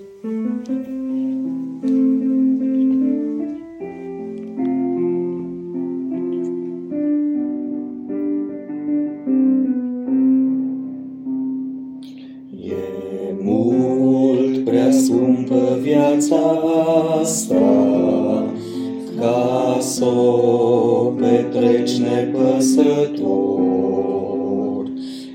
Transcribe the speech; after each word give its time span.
E 0.00 0.06
mult 13.42 14.64
prea 14.64 14.90
scumpă 14.90 15.78
viața 15.80 16.36
asta 17.20 17.56
ca 19.18 19.76
să 19.80 20.04
o 20.04 21.12
petreci 21.18 21.98
nepăsător. 21.98 23.30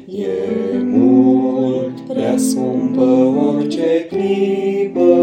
E 0.07 0.27
mult 0.84 2.00
prea 2.07 2.38
scumpă 2.38 3.36
orice 3.66 4.07
clipă 4.09 5.13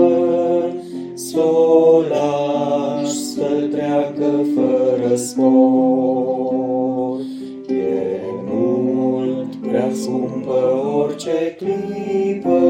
să 1.15 1.41
o 1.41 2.01
lași 2.01 3.15
să 3.15 3.69
treacă 3.71 4.45
fără 4.55 5.15
spor. 5.15 7.21
E 7.69 8.21
mult 8.51 9.55
prea 9.55 9.91
scumpă 9.93 10.83
orice 10.95 11.57
clipă 11.59 12.61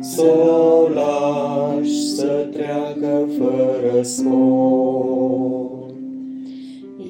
să 0.00 0.22
o 0.22 0.88
lași 0.88 2.00
să 2.00 2.48
treacă 2.52 3.28
fără 3.38 4.02
spor. 4.02 5.70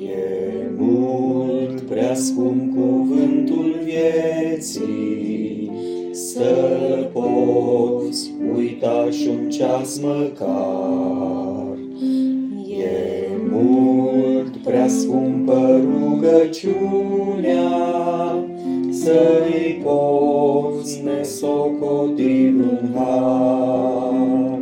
E 0.02 0.70
mult 0.78 1.80
prea 1.80 2.14
scump 2.14 2.74
cuvântul 2.74 3.78
vieții, 3.82 5.70
Să-l 6.14 7.10
poți 7.12 8.30
uita 8.56 9.08
și 9.10 9.28
un 9.28 9.50
ceas 9.50 9.98
măcar. 9.98 11.78
E 12.68 13.26
mult 13.50 14.56
prea 14.56 14.88
scumpă 14.88 15.80
rugăciunea, 15.80 17.70
Să-i 18.90 19.82
poți 19.84 21.02
nesocoti 21.04 22.46
un 22.46 22.94
har. 22.94 24.58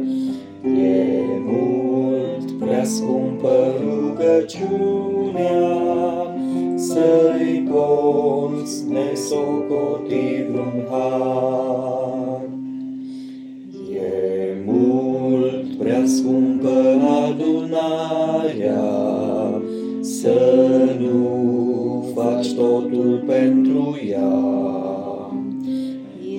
E 0.64 1.22
mult 1.44 2.50
prea 2.58 2.84
scumpă 2.84 3.74
rugăciunea, 3.80 5.60
Să-i 6.76 7.68
poți 7.70 8.84
nesocoti 8.88 10.46
un 10.54 10.84
har. 10.90 11.41
Scumpă 16.06 17.00
adunarea, 17.26 18.84
Să 20.00 20.40
nu 20.98 22.04
faci 22.14 22.52
totul 22.52 23.24
pentru 23.26 23.98
ea. 24.10 24.32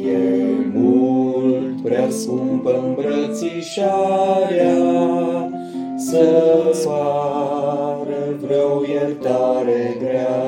E 0.06 0.20
mult 0.74 1.82
prea 1.84 2.10
scumpă 2.10 2.84
îmbrățișarea, 2.86 4.74
Să-ți 5.98 6.88
pară 6.88 8.38
vreo 8.42 8.84
iertare 8.94 9.98
grea. 10.00 10.40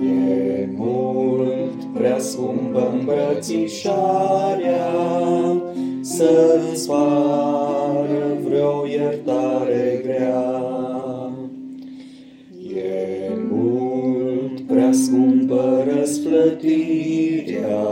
E 0.00 0.68
mult 0.76 1.84
prea 1.94 2.18
scumpă 2.18 2.90
îmbrățișarea, 2.92 4.86
Să-ți 6.18 6.88
pară 6.88 8.38
vreo 8.44 8.86
iertare 8.86 10.00
grea. 10.02 11.30
E 12.74 13.28
mult 13.50 14.60
prea 14.60 14.92
scumpă 14.92 15.86
răsplătirea 15.94 17.86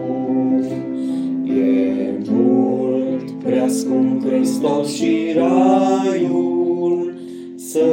E 1.44 2.12
mult 2.30 3.30
prea 3.42 3.68
scump 3.68 4.26
Hristos 4.26 4.94
și 4.94 5.34
raiul, 5.36 7.14
Să 7.56 7.86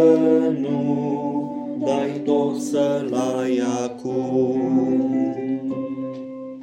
nu 0.59 1.77
dai 1.85 2.21
tot 2.23 2.59
să-l 2.59 3.13
ai 3.37 3.61
acum. 3.83 5.14